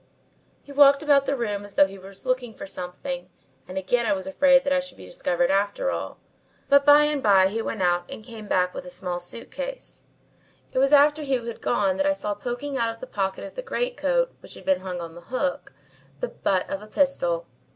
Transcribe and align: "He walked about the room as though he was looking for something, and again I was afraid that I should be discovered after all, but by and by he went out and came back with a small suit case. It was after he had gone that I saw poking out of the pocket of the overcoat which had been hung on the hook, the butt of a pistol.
"He 0.63 0.71
walked 0.71 1.03
about 1.03 1.27
the 1.27 1.37
room 1.37 1.63
as 1.63 1.75
though 1.75 1.85
he 1.85 1.99
was 1.99 2.25
looking 2.25 2.55
for 2.55 2.65
something, 2.65 3.29
and 3.67 3.77
again 3.77 4.07
I 4.07 4.13
was 4.13 4.25
afraid 4.25 4.63
that 4.63 4.73
I 4.73 4.79
should 4.79 4.97
be 4.97 5.05
discovered 5.05 5.51
after 5.51 5.91
all, 5.91 6.19
but 6.69 6.83
by 6.87 7.03
and 7.03 7.21
by 7.21 7.49
he 7.49 7.61
went 7.61 7.83
out 7.83 8.05
and 8.09 8.23
came 8.23 8.47
back 8.47 8.73
with 8.73 8.83
a 8.83 8.89
small 8.89 9.19
suit 9.19 9.51
case. 9.51 10.05
It 10.73 10.79
was 10.79 10.91
after 10.91 11.21
he 11.21 11.33
had 11.35 11.61
gone 11.61 11.97
that 11.97 12.07
I 12.07 12.13
saw 12.13 12.33
poking 12.33 12.77
out 12.79 12.89
of 12.91 12.99
the 12.99 13.05
pocket 13.05 13.43
of 13.43 13.53
the 13.53 13.61
overcoat 13.61 14.33
which 14.39 14.55
had 14.55 14.65
been 14.65 14.79
hung 14.79 14.99
on 15.01 15.13
the 15.13 15.21
hook, 15.21 15.71
the 16.19 16.29
butt 16.29 16.67
of 16.67 16.81
a 16.81 16.87
pistol. 16.87 17.45